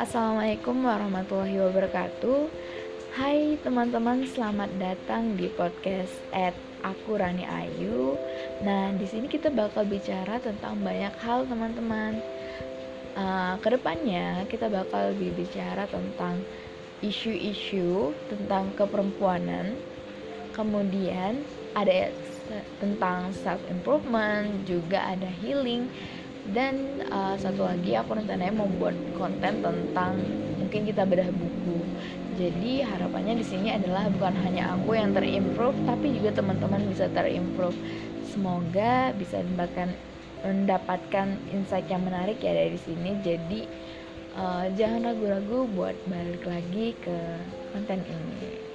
assalamualaikum 0.00 0.80
warahmatullahi 0.80 1.60
wabarakatuh. 1.60 2.48
Hai 3.20 3.60
teman-teman, 3.60 4.24
selamat 4.24 4.72
datang 4.80 5.36
di 5.36 5.52
podcast 5.52 6.16
at 6.32 6.56
aku 6.80 7.20
Rani 7.20 7.44
Ayu. 7.44 8.16
Nah, 8.64 8.96
di 8.96 9.04
sini 9.04 9.28
kita 9.28 9.52
bakal 9.52 9.84
bicara 9.84 10.40
tentang 10.40 10.80
banyak 10.80 11.12
hal 11.20 11.44
teman-teman. 11.44 12.16
Uh, 13.12 13.60
ke 13.60 13.76
depannya 13.76 14.48
kita 14.48 14.72
bakal 14.72 15.12
berbicara 15.20 15.84
tentang 15.84 16.40
isu-isu 17.04 18.16
tentang 18.32 18.72
keperempuanan. 18.80 19.76
Kemudian 20.56 21.44
ada 21.76 22.08
tentang 22.80 23.36
self 23.36 23.60
improvement, 23.68 24.64
juga 24.64 25.12
ada 25.12 25.28
healing 25.28 25.92
dan 26.50 27.02
uh, 27.10 27.38
satu 27.38 27.62
lagi 27.66 27.94
aku 27.94 28.18
rencananya 28.18 28.54
membuat 28.54 28.96
konten 29.14 29.62
tentang 29.62 30.18
mungkin 30.58 30.82
kita 30.86 31.06
bedah 31.06 31.30
buku. 31.30 31.78
Jadi 32.40 32.80
harapannya 32.82 33.38
di 33.38 33.46
sini 33.46 33.68
adalah 33.74 34.08
bukan 34.08 34.34
hanya 34.46 34.74
aku 34.74 34.96
yang 34.96 35.12
terimprove 35.12 35.76
tapi 35.84 36.16
juga 36.16 36.40
teman-teman 36.40 36.82
bisa 36.90 37.06
terimprove. 37.12 37.76
Semoga 38.26 39.14
bisa 39.14 39.42
mendapatkan 39.42 39.90
mendapatkan 40.40 41.26
insight 41.52 41.84
yang 41.92 42.00
menarik 42.02 42.40
ya 42.40 42.56
dari 42.56 42.78
sini. 42.80 43.20
Jadi 43.20 43.60
uh, 44.34 44.66
jangan 44.74 45.12
ragu-ragu 45.12 45.68
buat 45.74 45.96
balik 46.08 46.42
lagi 46.48 46.96
ke 46.98 47.18
konten 47.76 48.00
ini 48.02 48.70